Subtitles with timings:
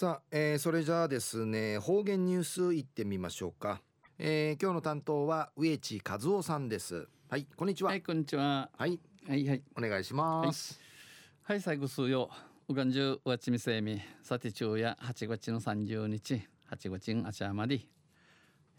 [0.00, 3.82] さあ、えー、それじゃあですね方言ニュースいってみましょうか、
[4.18, 7.06] えー、今日の担当は植地和夫さんです。
[7.28, 7.90] はいこんにちは。
[7.90, 8.70] はいこんにちは。
[8.78, 8.98] はい。
[9.28, 9.62] はいはい。
[9.76, 10.80] お願いします。
[11.42, 12.30] はい、はい、最後数よ
[12.68, 17.86] うがんじゅうわちみせみさて昼夜8月の30日8月んあちゃまり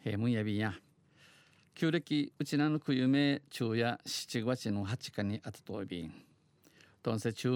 [0.04, 0.74] 平 mun やびや。
[1.76, 6.12] 旧暦うちなのくゆめ昼夜7月の8日にあたとびん。
[7.04, 7.52] とんせ中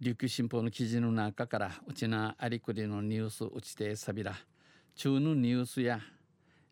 [0.00, 4.32] 琉球新報の記事の中からうちなありくりのニュースうちてさびら
[4.94, 5.98] 中のニュースや、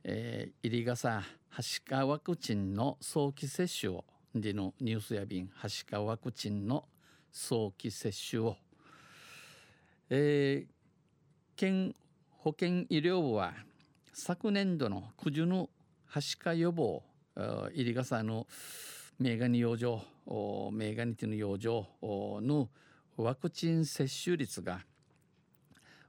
[0.05, 4.05] えー、入りがさはしかワクチンの早期接種を。
[4.33, 6.85] でのニュースや便はしかワクチンの
[7.33, 8.57] 早期接種を、
[10.09, 10.71] えー、
[11.57, 11.97] 県
[12.30, 13.55] 保健医療部は
[14.13, 15.69] 昨年度の九十の
[16.05, 17.02] はしか予防
[17.35, 18.47] 入りがさの
[19.19, 22.69] メガニ養生メガニティの養生の
[23.16, 24.80] ワクチン接種率が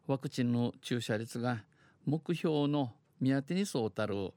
[0.07, 1.63] ワクチンの注射率が
[2.05, 4.34] 目標の見当てにそうたる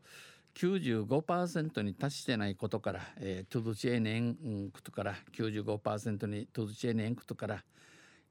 [0.55, 7.64] 95%に達してないことから、えー、トゥドチエネンクトから95%にトゥドチエネンクトから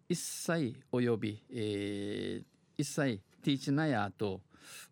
[0.07, 2.43] 一切および、えー、
[2.77, 4.41] 一切ティーチナヤと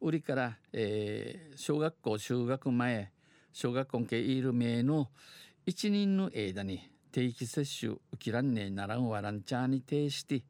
[0.01, 3.11] 売りから、えー、小学校就学前
[3.53, 5.07] 小学校系いる名の
[5.65, 10.43] 一人の間に定期接種受けらんねえならんわらんちゃに呈して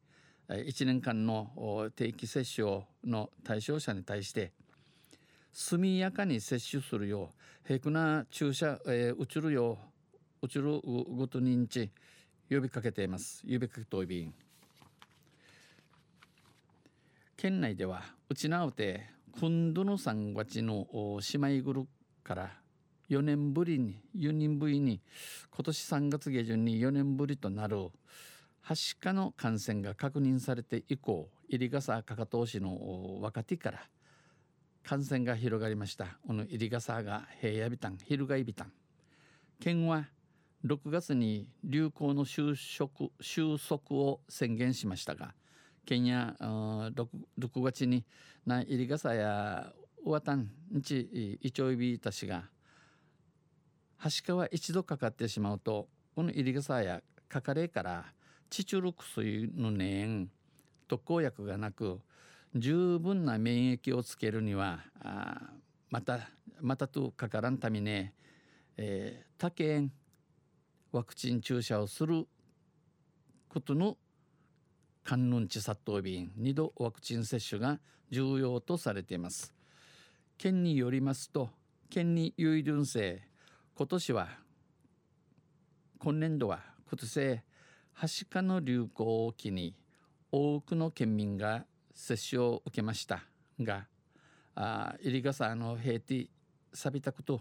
[0.50, 4.52] 1年間の定期接種の対象者に対して
[5.50, 7.30] 速やかに接種するよ
[7.66, 9.78] うへくな注射、えー、打ちるよ
[10.42, 11.90] う打ちるごと認知
[12.50, 13.42] 呼びかけています。
[13.44, 14.34] 呼びかけといびん。
[17.38, 19.06] 県内ではうちなうて
[19.40, 20.86] 今度の3月の
[21.32, 21.88] 姉妹グル
[22.22, 22.50] から
[23.10, 25.00] 4年ぶりに4人ぶりに
[25.50, 27.90] 今年3月下旬に4年ぶりとなる
[28.60, 33.80] はしかの感染が確認されて以降入笠かかと市の若手から
[34.84, 36.18] 感染が広がりました。
[36.26, 38.72] この入笠が平野ビタン翻ビタン
[39.60, 40.06] 県は
[40.64, 45.34] 6月に流行の収束収束を宣言しましたが
[45.86, 46.92] 県や 6,
[47.38, 48.04] 6月に
[48.44, 49.72] な入笠や
[50.04, 52.44] ウタンんちイチョイビータ氏が
[53.98, 58.04] はしかは一度かかってしまうとこの入り草やかかれから
[58.48, 60.30] チチュル薬の年
[60.86, 62.00] 特効薬がなく
[62.54, 65.50] 十分な免疫をつけるにはあ
[65.90, 68.08] またまたとかからんために、
[68.76, 69.92] えー、他県
[70.92, 72.26] ワクチン注射をする
[73.48, 73.96] ことの
[75.02, 79.54] 観音地殺到便2度ワクチン接種が重要とされています。
[80.36, 81.50] 県によりますと
[81.90, 83.22] 県に有順性
[83.78, 84.28] 今年は
[86.00, 86.58] 今年度は
[86.90, 87.40] 今年
[87.92, 89.76] はしかの流行を機に
[90.32, 93.22] 多くの県民が接種を受けました
[93.60, 93.86] が
[94.56, 96.28] あ入り笠の平地
[96.74, 97.40] 錆びたこと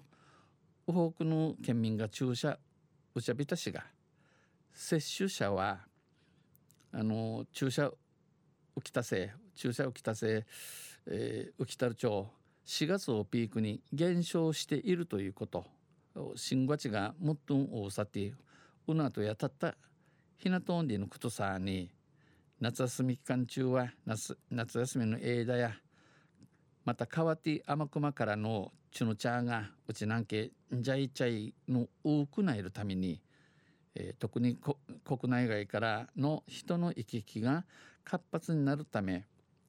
[0.86, 2.60] 多くの県民が注射
[3.16, 3.86] 打ちゃびたしが
[4.72, 5.80] 接種者は
[6.92, 7.92] あの注射
[8.78, 10.46] 浮きたせ注射浮きたせ、
[11.08, 12.28] えー、浮きたる町
[12.68, 15.77] 4月をピークに減少しているということ。
[16.36, 18.34] 新月がもっと大さて
[18.88, 19.76] うなとやたった
[20.38, 21.90] ひなとんでのことさに
[22.60, 25.74] 夏休み期間中は夏夏休みの枝や
[26.86, 33.22] また川手天熊からのチュノチャーがうちなんけんじゃいちゃいの多くないるために、
[33.94, 34.58] えー、特に
[35.04, 37.66] 国内外からの人の行き来が
[38.04, 39.26] 活発になるため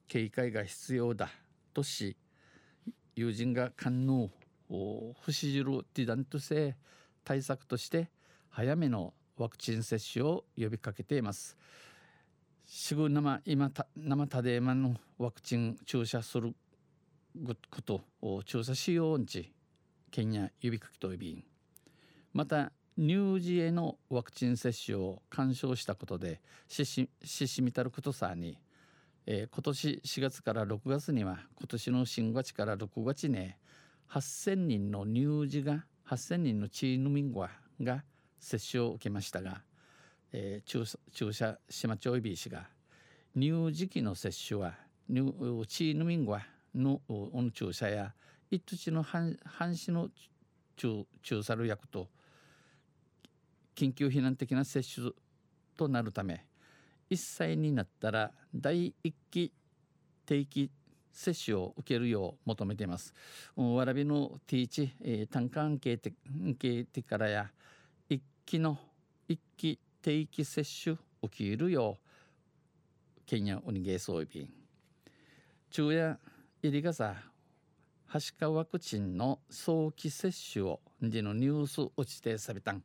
[0.07, 1.29] 警戒が必要だ
[1.73, 2.15] とし
[3.15, 4.29] 友人が官能
[4.69, 6.75] 不死汁ティダント性
[7.23, 8.09] 対策として
[8.49, 11.57] 早めのワクチン接種を呼びかけています。
[12.65, 16.53] すぐ生今た生タデーマのワクチン注射する
[17.71, 19.51] ことを注射しようんち
[20.11, 21.43] 県や呼びかけと呼び
[22.31, 28.59] また乳児へのワクチン接種を干渉したことでししししみたることさに、
[29.25, 33.51] えー、今年4月から6月には今年の新月から6月に
[34.11, 37.49] 8,000人の乳児が8,000人のチームミンゴア
[37.81, 38.03] が
[38.39, 39.61] 接種を受けましたが、
[40.31, 42.67] えー、注注射島町イビー氏が
[43.35, 44.73] 乳児期の接種は
[45.07, 46.41] チーヌミンゴア
[46.73, 48.13] のの注射や
[48.49, 49.37] 一土の半
[49.75, 50.09] 死の
[50.75, 52.07] 注注射薬と
[53.75, 55.11] 緊急避難的な接種
[55.77, 56.45] となるため
[57.11, 59.53] 1歳になったら第1期
[60.25, 60.71] 定期
[61.11, 63.13] 接種を受けるよう求めています。
[63.55, 66.13] わらびのティーチ、えー、単価系て
[66.57, 67.51] 系てからや
[68.07, 68.77] 一期の
[69.27, 74.49] 一期定期接種受けるようケンヤウニゲーソイビン
[75.69, 76.19] 昼夜
[76.63, 77.15] 入りがさ
[78.07, 82.81] はしかワクチンの早期接種をでのニュース落ちてさびたん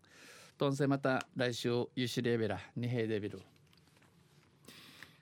[0.59, 3.41] とんせまた来週ユシレベラ二平デビル